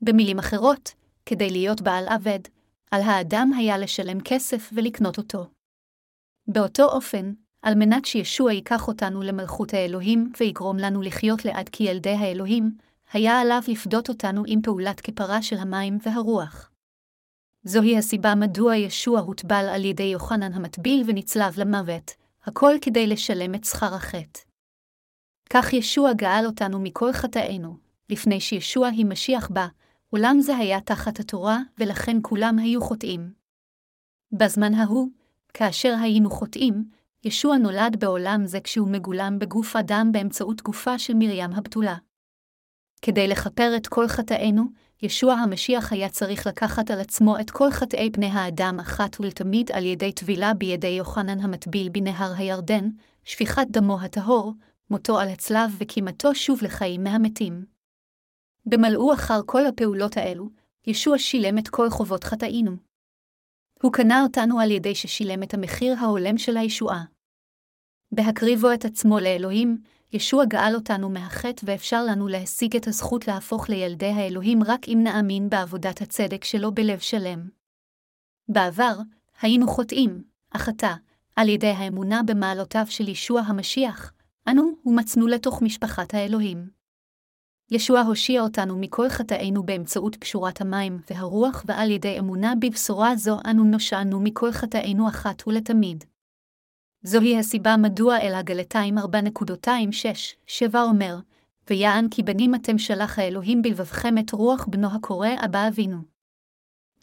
[0.00, 0.94] במילים אחרות,
[1.26, 2.40] כדי להיות בעל עבד,
[2.90, 5.46] על האדם היה לשלם כסף ולקנות אותו.
[6.46, 12.70] באותו אופן, על מנת שישוע ייקח אותנו למלכות האלוהים ויגרום לנו לחיות לעד כילדי האלוהים,
[13.12, 16.67] היה עליו לפדות אותנו עם פעולת כפרה של המים והרוח.
[17.64, 22.10] זוהי הסיבה מדוע ישוע הוטבל על ידי יוחנן המטביל ונצלב למוות,
[22.44, 24.40] הכל כדי לשלם את שכר החטא.
[25.50, 27.76] כך ישוע גאל אותנו מכל חטאינו,
[28.08, 29.66] לפני שישוע היא משיח בא,
[30.10, 33.32] עולם זה היה תחת התורה, ולכן כולם היו חוטאים.
[34.32, 35.08] בזמן ההוא,
[35.54, 36.84] כאשר היינו חוטאים,
[37.24, 41.96] ישוע נולד בעולם זה כשהוא מגולם בגוף אדם באמצעות גופה של מרים הבתולה.
[43.02, 44.64] כדי לכפר את כל חטאינו,
[45.02, 49.84] ישוע המשיח היה צריך לקחת על עצמו את כל חטאי בני האדם אחת ולתמיד על
[49.84, 52.88] ידי טבילה בידי יוחנן המטביל בנהר הירדן,
[53.24, 54.52] שפיכת דמו הטהור,
[54.90, 57.64] מותו על הצלב וקימתו שוב לחיים מהמתים.
[58.66, 60.48] במלאו אחר כל הפעולות האלו,
[60.86, 62.72] ישוע שילם את כל חובות חטאינו.
[63.82, 67.04] הוא קנה אותנו על ידי ששילם את המחיר ההולם של הישועה.
[68.12, 69.78] בהקריבו את עצמו לאלוהים,
[70.12, 75.50] ישוע גאל אותנו מהחטא ואפשר לנו להשיג את הזכות להפוך לילדי האלוהים רק אם נאמין
[75.50, 77.48] בעבודת הצדק שלו בלב שלם.
[78.48, 78.96] בעבר,
[79.40, 80.94] היינו חוטאים, אך עתה,
[81.36, 84.12] על ידי האמונה במעלותיו של ישוע המשיח,
[84.48, 86.70] אנו ומצנו לתוך משפחת האלוהים.
[87.70, 93.64] ישוע הושיע אותנו מכל חטאינו באמצעות פשורת המים והרוח, ועל ידי אמונה בבשורה זו אנו
[93.64, 96.04] נושענו מכל חטאינו אחת ולתמיד.
[97.02, 99.02] זוהי הסיבה מדוע אל הגלתיים 4.26-7
[100.76, 101.16] אומר,
[101.70, 105.98] ויען כי בנים אתם שלח האלוהים בלבבכם את רוח בנו הקורא אבא אבינו.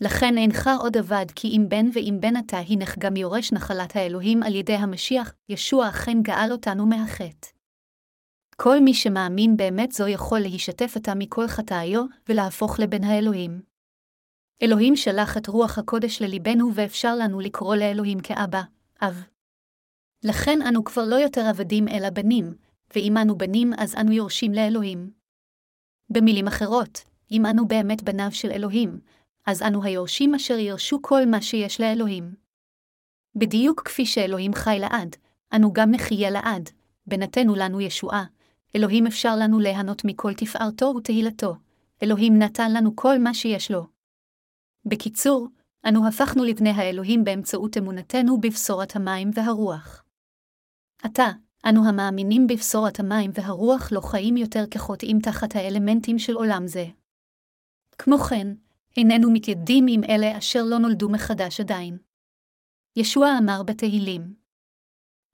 [0.01, 4.43] לכן אינך עוד עבד כי אם בן ואם בן אתה הנך גם יורש נחלת האלוהים
[4.43, 7.47] על ידי המשיח, ישוע אכן גאל אותנו מהחטא.
[8.55, 13.61] כל מי שמאמין באמת זו יכול להישתף עתה מכל חטאיו ולהפוך לבן האלוהים.
[14.61, 18.61] אלוהים שלח את רוח הקודש לליבנו ואפשר לנו לקרוא לאלוהים כאבא,
[19.01, 19.34] אב.
[20.23, 22.53] לכן אנו כבר לא יותר עבדים אלא בנים,
[22.95, 25.11] ואם אנו בנים אז אנו יורשים לאלוהים.
[26.09, 28.99] במילים אחרות, אם אנו באמת בניו של אלוהים,
[29.45, 32.35] אז אנו היורשים אשר ירשו כל מה שיש לאלוהים.
[33.35, 35.15] בדיוק כפי שאלוהים חי לעד,
[35.55, 36.69] אנו גם נחיה לעד,
[37.07, 38.25] בנתנו לנו ישועה.
[38.75, 41.55] אלוהים אפשר לנו ליהנות מכל תפארתו ותהילתו.
[42.03, 43.87] אלוהים נתן לנו כל מה שיש לו.
[44.85, 45.47] בקיצור,
[45.87, 50.04] אנו הפכנו לבני האלוהים באמצעות אמונתנו בבשורת המים והרוח.
[51.05, 51.31] עתה,
[51.69, 56.85] אנו המאמינים בבשורת המים והרוח לא חיים יותר כחוטאים תחת האלמנטים של עולם זה.
[57.97, 58.47] כמו כן,
[58.97, 61.97] איננו מתיידים עם אלה אשר לא נולדו מחדש עדיין.
[62.95, 64.35] ישוע אמר בתהילים,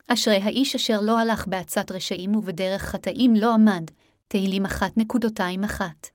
[0.08, 3.84] אשרי האיש אשר לא הלך בעצת רשעים ובדרך חטאים לא עמד,
[4.28, 6.08] תהילים אחת נקודותיים אחת.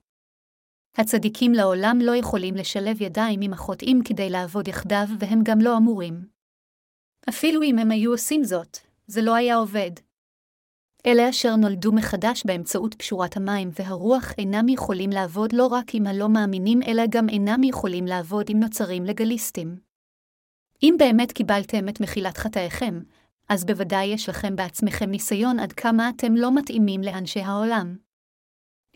[0.97, 6.27] הצדיקים לעולם לא יכולים לשלב ידיים עם החוטאים כדי לעבוד יחדיו, והם גם לא אמורים.
[7.29, 9.91] אפילו אם הם היו עושים זאת, זה לא היה עובד.
[11.05, 16.29] אלה אשר נולדו מחדש באמצעות פשורת המים והרוח אינם יכולים לעבוד לא רק עם הלא
[16.29, 19.79] מאמינים, אלא גם אינם יכולים לעבוד עם נוצרים לגליסטים.
[20.83, 22.99] אם באמת קיבלתם את מחילת חטאיכם,
[23.49, 27.97] אז בוודאי יש לכם בעצמכם ניסיון עד כמה אתם לא מתאימים לאנשי העולם.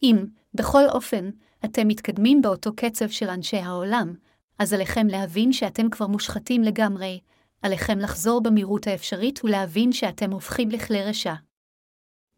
[0.04, 1.30] אם, בכל אופן,
[1.66, 4.14] אתם מתקדמים באותו קצב של אנשי העולם,
[4.60, 7.20] אז עליכם להבין שאתם כבר מושחתים לגמרי,
[7.62, 11.34] עליכם לחזור במהירות האפשרית ולהבין שאתם הופכים לכלי רשע.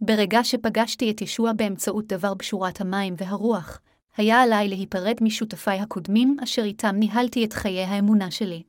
[0.01, 3.81] ברגע שפגשתי את ישוע באמצעות דבר בשורת המים והרוח,
[4.17, 8.63] היה עליי להיפרד משותפיי הקודמים אשר איתם ניהלתי את חיי האמונה שלי.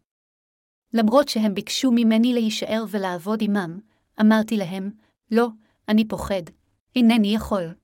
[0.93, 3.81] למרות שהם ביקשו ממני להישאר ולעבוד עמם,
[4.21, 4.91] אמרתי להם,
[5.31, 5.49] לא,
[5.89, 6.43] אני פוחד,
[6.97, 7.75] אינני יכול.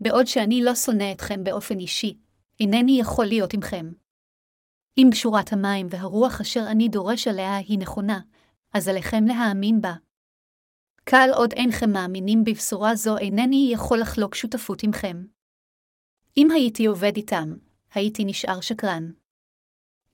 [0.00, 2.16] בעוד שאני לא שונא אתכם באופן אישי,
[2.60, 3.92] אינני יכול להיות עמכם.
[4.98, 8.20] אם בשורת המים והרוח אשר אני דורש עליה היא נכונה,
[8.72, 9.94] אז עליכם להאמין בה.
[11.04, 15.24] קל עוד אינכם מאמינים בבשורה זו, אינני יכול לחלוק שותפות עמכם.
[16.36, 17.54] אם הייתי עובד איתם,
[17.94, 19.10] הייתי נשאר שקרן.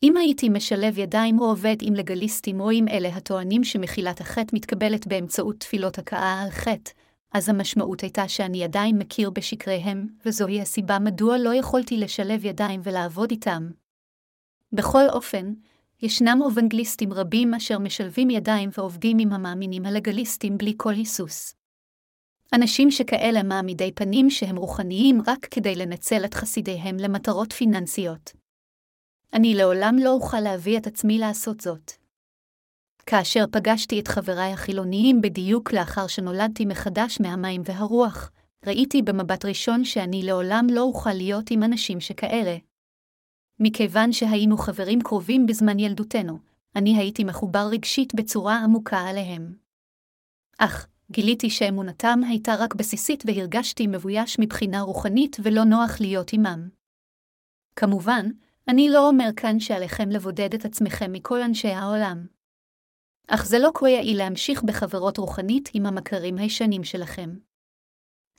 [0.03, 5.07] אם הייתי משלב ידיים או עובד עם לגליסטים או עם אלה הטוענים שמחילת החטא מתקבלת
[5.07, 6.91] באמצעות תפילות הכאה על חטא,
[7.33, 13.31] אז המשמעות הייתה שאני עדיין מכיר בשקריהם, וזוהי הסיבה מדוע לא יכולתי לשלב ידיים ולעבוד
[13.31, 13.71] איתם.
[14.73, 15.53] בכל אופן,
[16.03, 21.55] ישנם אובנגליסטים רבים אשר משלבים ידיים ועובדים עם המאמינים הלגליסטים בלי כל היסוס.
[22.55, 28.33] אנשים שכאלה מעמידי פנים שהם רוחניים רק כדי לנצל את חסידיהם למטרות פיננסיות.
[29.35, 31.93] אני לעולם לא אוכל להביא את עצמי לעשות זאת.
[33.07, 38.31] כאשר פגשתי את חבריי החילוניים בדיוק לאחר שנולדתי מחדש מהמים והרוח,
[38.67, 42.57] ראיתי במבט ראשון שאני לעולם לא אוכל להיות עם אנשים שכאלה.
[43.61, 46.39] מכיוון שהיינו חברים קרובים בזמן ילדותנו,
[46.77, 49.57] אני הייתי מחובר רגשית בצורה עמוקה עליהם.
[50.59, 56.69] אך, גיליתי שאמונתם הייתה רק בסיסית והרגשתי מבויש מבחינה רוחנית ולא נוח להיות עמם.
[57.77, 58.27] כמובן,
[58.69, 62.27] אני לא אומר כאן שעליכם לבודד את עצמכם מכל אנשי העולם.
[63.29, 67.48] אך זה לא כה יעיל להמשיך בחברות רוחנית עם המכרים הישנים שלכם.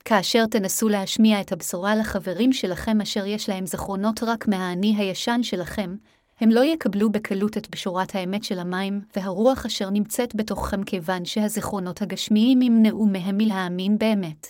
[0.06, 5.96] כאשר תנסו להשמיע את הבשורה לחברים שלכם אשר יש להם זכרונות רק מהאני הישן שלכם,
[6.40, 12.02] הם לא יקבלו בקלות את בשורת האמת של המים והרוח אשר נמצאת בתוככם כיוון שהזיכרונות
[12.02, 14.48] הגשמיים ימנעו מהם מלהאמין באמת.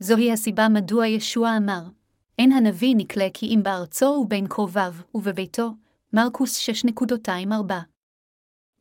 [0.00, 1.82] זוהי הסיבה מדוע ישוע אמר,
[2.38, 5.70] אין הנביא נקלה כי אם בארצו ובין קרוביו, ובביתו,
[6.12, 7.72] מרקוס 6.24.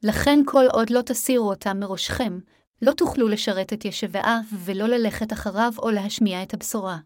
[0.03, 2.39] לכן כל עוד לא תסירו אותם מראשכם,
[2.81, 6.97] לא תוכלו לשרת את ישבעיו ולא ללכת אחריו או להשמיע את הבשורה.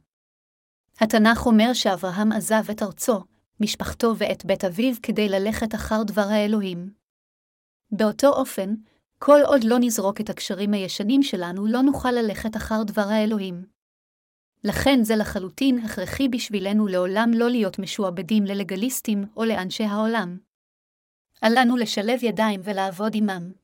[0.99, 3.23] התנ"ך אומר שאברהם עזב את ארצו,
[3.59, 6.93] משפחתו ואת בית אביו כדי ללכת אחר דבר האלוהים.
[7.91, 8.75] באותו אופן,
[9.19, 13.65] כל עוד לא נזרוק את הקשרים הישנים שלנו, לא נוכל ללכת אחר דבר האלוהים.
[14.63, 20.37] לכן זה לחלוטין הכרחי בשבילנו לעולם לא להיות משועבדים ללגליסטים או לאנשי העולם.
[21.43, 23.60] אל לנו לשלב ידיים ולעבוד עמם.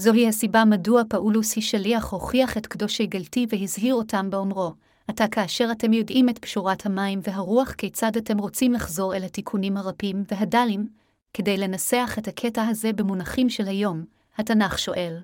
[0.00, 4.72] זוהי הסיבה מדוע פאולוס היא שליח הוכיח את קדושי גלתי והזהיר אותם באומרו,
[5.08, 10.24] עתה כאשר אתם יודעים את פשורת המים והרוח כיצד אתם רוצים לחזור אל התיקונים הרפים
[10.30, 10.88] והדלים,
[11.34, 14.04] כדי לנסח את הקטע הזה במונחים של היום,
[14.36, 15.18] התנ"ך שואל,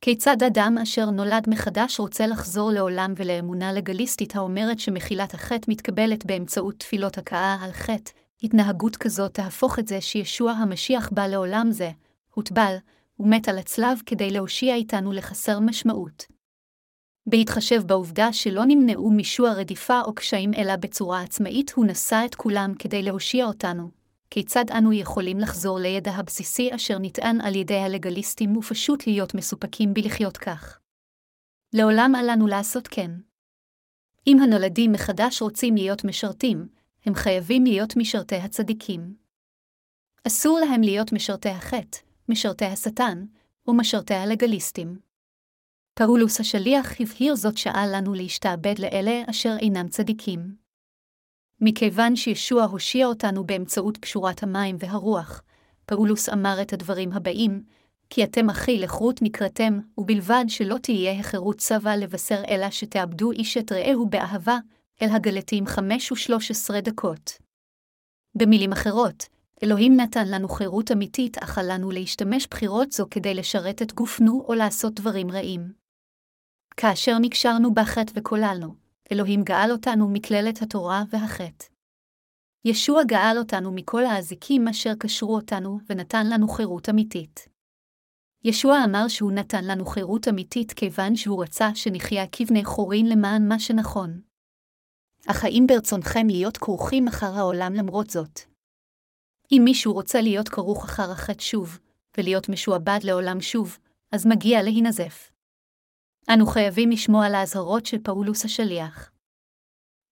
[0.00, 6.74] כיצד אדם אשר נולד מחדש רוצה לחזור לעולם ולאמונה לגליסטית האומרת שמחילת החטא מתקבלת באמצעות
[6.78, 8.10] תפילות הכאה על חטא,
[8.42, 11.90] התנהגות כזאת תהפוך את זה שישוע המשיח בא לעולם זה,
[12.34, 12.76] הוטבל,
[13.20, 16.26] ומת על הצלב כדי להושיע איתנו לחסר משמעות.
[17.26, 22.72] בהתחשב בעובדה שלא נמנעו משוע רדיפה או קשיים אלא בצורה עצמאית, הוא נשא את כולם
[22.78, 23.90] כדי להושיע אותנו.
[24.30, 30.36] כיצד אנו יכולים לחזור לידע הבסיסי אשר נטען על ידי הלגליסטים ופשוט להיות מסופקים בלחיות
[30.36, 30.80] כך?
[31.72, 33.10] לעולם אל לנו לעשות כן.
[34.26, 36.68] אם הנולדים מחדש רוצים להיות משרתים,
[37.06, 39.14] הם חייבים להיות משרתי הצדיקים.
[40.26, 41.98] אסור להם להיות משרתי החטא,
[42.30, 43.24] משרתי השטן,
[43.66, 44.98] ומשרתי הלגליסטים.
[45.94, 50.56] פאולוס השליח הבהיר זאת שעה לנו להשתעבד לאלה אשר אינם צדיקים.
[51.60, 55.42] מכיוון שישוע הושיע אותנו באמצעות פשורת המים והרוח,
[55.86, 57.62] פאולוס אמר את הדברים הבאים,
[58.10, 63.72] כי אתם אחי לחרות נקראתם, ובלבד שלא תהיה החירות צבא לבשר אלא שתאבדו איש את
[63.72, 64.58] רעהו באהבה,
[65.02, 67.38] אל הגלתים חמש ושלוש עשרה דקות.
[68.34, 69.28] במילים אחרות,
[69.62, 74.54] אלוהים נתן לנו חירות אמיתית, אך עלינו להשתמש בחירות זו כדי לשרת את גופנו או
[74.54, 75.72] לעשות דברים רעים.
[76.76, 78.74] כאשר נקשרנו בחטא וקוללנו,
[79.12, 81.66] אלוהים גאל אותנו מקללת התורה והחטא.
[82.64, 87.48] ישוע גאל אותנו מכל האזיקים אשר קשרו אותנו ונתן לנו חירות אמיתית.
[88.44, 93.58] ישוע אמר שהוא נתן לנו חירות אמיתית כיוון שהוא רצה שנחיה כבני חורין למען מה
[93.58, 94.20] שנכון.
[95.26, 98.49] אך האם ברצונכם להיות כרוכים אחר העולם למרות זאת?
[99.52, 101.78] אם מישהו רוצה להיות כרוך אחר החטא שוב,
[102.18, 103.78] ולהיות משועבד לעולם שוב,
[104.12, 105.32] אז מגיע להינזף.
[106.34, 109.10] אנו חייבים לשמוע על האזהרות של פאולוס השליח.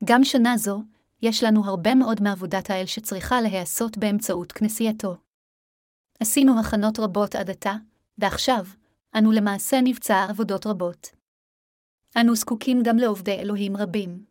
[0.05, 0.83] גם שנה זו,
[1.23, 5.17] יש לנו הרבה מאוד מעבודת האל שצריכה להיעשות באמצעות כנסייתו.
[6.21, 7.75] עשינו הכנות רבות עד עתה,
[8.19, 8.65] ועכשיו,
[9.19, 11.09] אנו למעשה נבצע עבודות רבות.
[12.21, 14.25] אנו זקוקים גם לעובדי אלוהים רבים.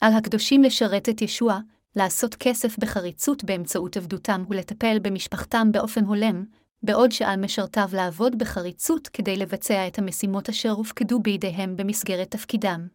[0.00, 1.58] על הקדושים לשרת את ישוע,
[1.96, 6.44] לעשות כסף בחריצות באמצעות עבדותם ולטפל במשפחתם באופן הולם,
[6.82, 12.88] בעוד שעל משרתיו לעבוד בחריצות כדי לבצע את המשימות אשר הופקדו בידיהם במסגרת תפקידם.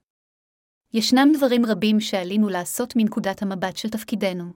[0.94, 4.54] ישנם דברים רבים שעלינו לעשות מנקודת המבט של תפקידנו.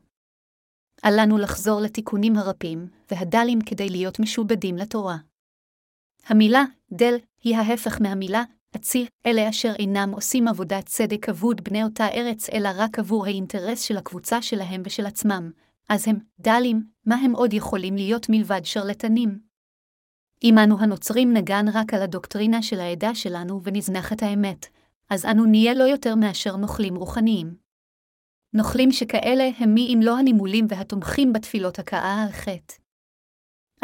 [1.06, 5.18] אל לנו לחזור לתיקונים הרפים והדלים כדי להיות משובדים לתורה.
[6.26, 12.08] המילה דל היא ההפך מהמילה עציר, אלה אשר אינם עושים עבודת צדק אבוד בני אותה
[12.08, 15.52] ארץ אלא רק עבור האינטרס של הקבוצה שלהם ושל עצמם,
[15.90, 19.40] אז הם, דלים, מה הם עוד יכולים להיות מלבד שרלטנים?
[20.44, 24.66] אם אנו הנוצרים נגן רק על הדוקטרינה של העדה שלנו ונזנח את האמת,
[25.10, 27.56] אז אנו נהיה לא יותר מאשר נוכלים רוחניים.
[28.54, 32.87] נוכלים שכאלה הם מי אם לא הנימולים והתומכים בתפילות הכאה על חטא.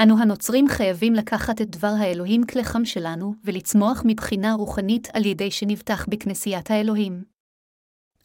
[0.01, 6.05] אנו הנוצרים חייבים לקחת את דבר האלוהים כלחם שלנו ולצמוח מבחינה רוחנית על ידי שנבטח
[6.09, 7.23] בכנסיית האלוהים.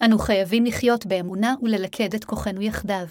[0.05, 3.07] אנו חייבים לחיות באמונה וללכד את כוחנו יחדיו.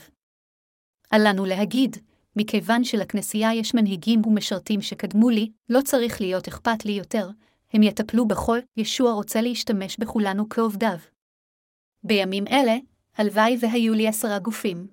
[1.14, 1.98] אל לנו להגיד,
[2.36, 7.30] מכיוון שלכנסייה יש מנהיגים ומשרתים שקדמו לי, לא צריך להיות אכפת לי יותר,
[7.74, 10.98] הם יטפלו בכל, ישוע רוצה להשתמש בכולנו כעובדיו.
[12.04, 12.78] בימים אלה,
[13.18, 14.88] הלוואי והיו לי עשרה גופים.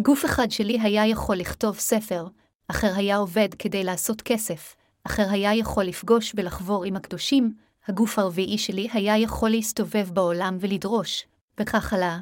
[0.00, 2.26] גוף אחד שלי היה יכול לכתוב ספר,
[2.68, 7.54] אחר היה עובד כדי לעשות כסף, אחר היה יכול לפגוש ולחבור עם הקדושים,
[7.86, 11.26] הגוף הרביעי שלי היה יכול להסתובב בעולם ולדרוש,
[11.60, 12.18] וכך הלאה.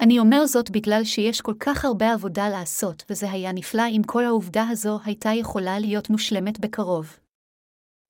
[0.00, 4.24] אני אומר זאת בגלל שיש כל כך הרבה עבודה לעשות, וזה היה נפלא אם כל
[4.24, 7.16] העובדה הזו הייתה יכולה להיות מושלמת בקרוב.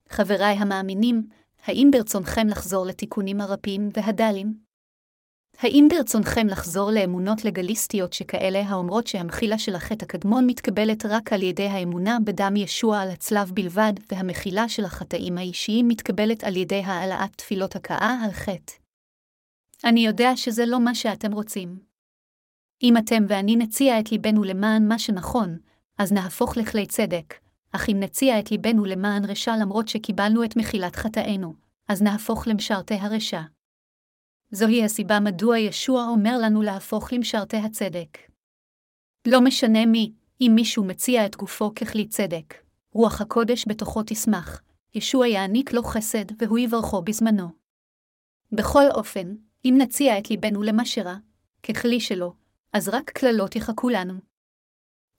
[0.09, 1.29] חבריי המאמינים,
[1.67, 4.70] האם ברצונכם לחזור לתיקונים הרבים והדלים?
[5.63, 11.67] האם ברצונכם לחזור לאמונות לגליסטיות שכאלה האומרות שהמחילה של החטא הקדמון מתקבלת רק על ידי
[11.67, 17.77] האמונה בדם ישוע על הצלב בלבד, והמחילה של החטאים האישיים מתקבלת על ידי העלאת תפילות
[17.77, 18.73] הכאה על חטא?
[19.85, 21.79] אני יודע שזה לא מה שאתם רוצים.
[22.83, 25.59] אם אתם ואני נציע את ליבנו למען מה שנכון,
[25.99, 27.35] אז נהפוך לכלי צדק,
[27.73, 31.55] אך אם נציע את ליבנו למען רשע למרות שקיבלנו את מחילת חטאינו,
[31.89, 33.41] אז נהפוך למשרתי הרשע.
[34.53, 38.19] זוהי הסיבה מדוע ישוע אומר לנו להפוך למשרתי הצדק.
[39.27, 42.55] לא משנה מי, אם מישהו מציע את גופו ככלי צדק,
[42.93, 44.63] רוח הקודש בתוכו תשמח,
[44.95, 47.49] ישוע יעניק לו חסד והוא יברכו בזמנו.
[48.53, 49.35] בכל אופן,
[49.65, 51.17] אם נציע את ליבנו למשרה,
[51.63, 52.35] ככלי שלו,
[52.73, 54.15] אז רק קללות יחכו לנו.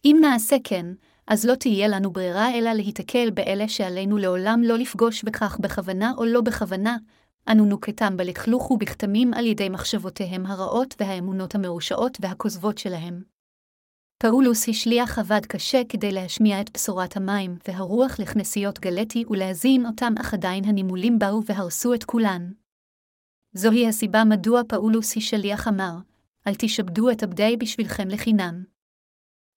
[0.06, 0.86] אם נעשה כן,
[1.28, 6.26] אז לא תהיה לנו ברירה אלא להיתקל באלה שעלינו לעולם לא לפגוש בכך בכוונה או
[6.26, 6.98] לא בכוונה,
[7.48, 13.24] אנו נוקטם בלכלוך ובכתמים על ידי מחשבותיהם הרעות והאמונות המרושעות והכוזבות שלהם.
[14.18, 20.34] פאולוס השליח עבד קשה כדי להשמיע את בשורת המים והרוח לכנסיות גלטי ולהזין אותם, אך
[20.34, 22.52] עדיין הנימולים באו והרסו את כולן.
[23.54, 25.94] זוהי הסיבה מדוע פאולוס השליח אמר,
[26.48, 28.64] אל תשעבדו את עבדי בשבילכם לחינם.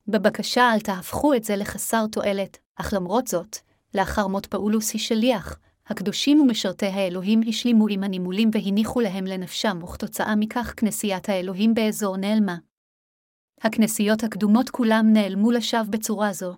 [0.07, 3.57] בבקשה אל תהפכו את זה לחסר תועלת, אך למרות זאת,
[3.95, 10.75] לאחר מות פאולוס השליח, הקדושים ומשרתי האלוהים השלימו עם הנימולים והניחו להם לנפשם, וכתוצאה מכך
[10.77, 12.57] כנסיית האלוהים באזור נעלמה.
[13.61, 16.55] הכנסיות הקדומות כולם נעלמו לשווא בצורה זו.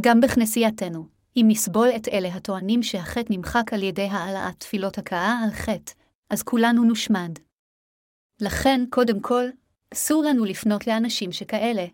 [0.00, 5.50] גם בכנסייתנו, אם נסבול את אלה הטוענים שהחטא נמחק על ידי העלאת תפילות הכאה על
[5.50, 5.92] חטא,
[6.30, 7.38] אז כולנו נושמד.
[8.40, 9.44] לכן, קודם כל,
[9.94, 11.86] אסור לנו לפנות לאנשים שכאלה.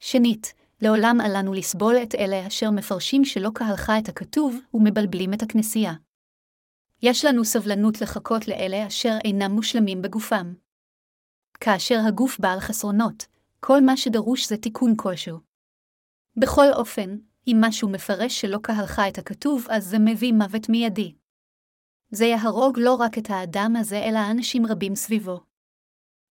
[0.00, 5.42] שנית, לעולם אל לנו לסבול את אלה אשר מפרשים שלא כהלכה את הכתוב ומבלבלים את
[5.42, 5.92] הכנסייה.
[7.02, 10.54] יש לנו סבלנות לחכות לאלה אשר אינם מושלמים בגופם.
[11.60, 13.26] כאשר הגוף בעל חסרונות,
[13.60, 15.38] כל מה שדרוש זה תיקון כלשהו.
[16.36, 17.16] בכל אופן,
[17.46, 21.14] אם משהו מפרש שלא כהלכה את הכתוב, אז זה מביא מוות מיידי.
[22.10, 25.40] זה יהרוג לא רק את האדם הזה, אלא אנשים רבים סביבו.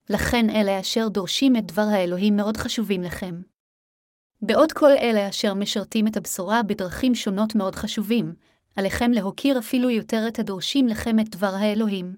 [0.09, 3.41] לכן אלה אשר דורשים את דבר האלוהים מאוד חשובים לכם.
[4.41, 8.35] בעוד כל אלה אשר משרתים את הבשורה בדרכים שונות מאוד חשובים,
[8.75, 12.15] עליכם להוקיר אפילו יותר את הדורשים לכם את דבר האלוהים.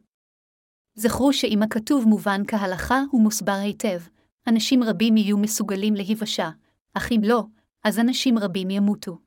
[0.96, 4.00] זכרו שאם הכתוב מובן כהלכה ומוסבר היטב,
[4.48, 6.50] אנשים רבים יהיו מסוגלים להיוושע,
[6.94, 7.44] אך אם לא,
[7.84, 9.18] אז אנשים רבים ימותו.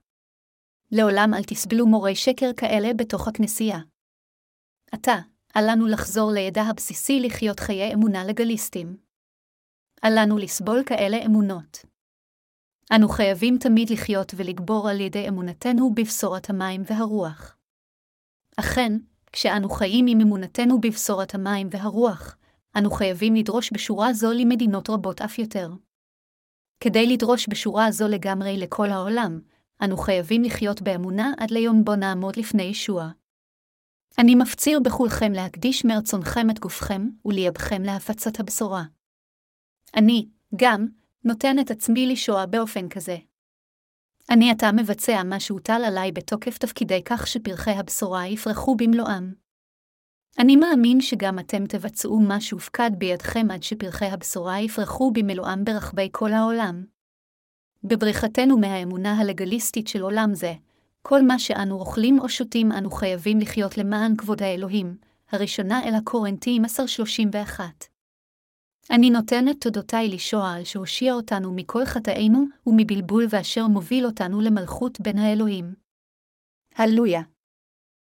[0.93, 3.79] לעולם אל תסבלו מורי שקר כאלה בתוך הכנסייה.
[4.93, 5.17] עתה,
[5.57, 8.97] אל לנו לחזור לידע הבסיסי לחיות חיי אמונה לגליסטים.
[10.05, 11.90] אל לנו לסבול כאלה אמונות.
[12.97, 17.57] אנו חייבים תמיד לחיות ולגבור על ידי אמונתנו בבשורת המים והרוח.
[18.57, 18.93] אכן,
[19.33, 22.37] כשאנו חיים עם אמונתנו בבשורת המים והרוח,
[22.79, 25.71] אנו חייבים לדרוש בשורה זו למדינות רבות אף יותר.
[26.81, 29.41] כדי לדרוש בשורה זו לגמרי לכל העולם,
[29.85, 33.11] אנו חייבים לחיות באמונה עד ליום בו נעמוד לפני ישוע.
[34.19, 38.83] אני מפציר בכולכם להקדיש מרצונכם את גופכם ולייבכם להפצת הבשורה.
[39.97, 40.87] אני, גם,
[41.25, 43.17] נותן את עצמי לשואה באופן כזה.
[44.31, 49.33] אני עתה מבצע מה שהוטל עליי בתוקף תפקידי כך שפרחי הבשורה יפרחו במלואם.
[50.39, 56.33] אני מאמין שגם אתם תבצעו מה שהופקד בידכם עד שפרחי הבשורה יפרחו במלואם ברחבי כל
[56.33, 56.85] העולם.
[57.85, 60.53] בבריחתנו מהאמונה הלגליסטית של עולם זה,
[61.03, 64.97] כל מה שאנו אוכלים או שותים אנו חייבים לחיות למען כבוד האלוהים,
[65.33, 67.90] הראשונה אל הקורנטים 1031.
[68.91, 75.19] אני נותן את תודותיי לישוע שהושיע אותנו מכל חטאינו ומבלבול ואשר מוביל אותנו למלכות בין
[75.19, 75.75] האלוהים.
[76.75, 77.23] הללויה.